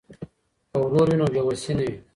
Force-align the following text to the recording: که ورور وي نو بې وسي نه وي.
که 0.71 0.77
ورور 0.81 1.07
وي 1.09 1.15
نو 1.19 1.27
بې 1.33 1.41
وسي 1.47 1.71
نه 1.77 1.83
وي. 1.87 1.93